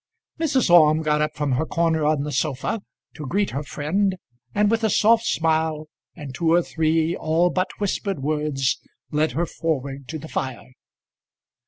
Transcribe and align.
Mrs. 0.39 0.71
Orme 0.71 1.03
got 1.03 1.21
up 1.21 1.35
from 1.35 1.51
her 1.51 1.65
corner 1.67 2.03
on 2.05 2.23
the 2.23 2.31
sofa 2.31 2.81
to 3.13 3.27
greet 3.27 3.51
her 3.51 3.61
friend, 3.61 4.15
and 4.55 4.71
with 4.71 4.83
a 4.83 4.89
soft 4.89 5.27
smile 5.27 5.89
and 6.15 6.33
two 6.33 6.51
or 6.51 6.63
three 6.63 7.15
all 7.15 7.51
but 7.51 7.69
whispered 7.77 8.23
words 8.23 8.79
led 9.11 9.33
her 9.33 9.45
forward 9.45 10.07
to 10.07 10.17
the 10.17 10.27
fire. 10.27 10.69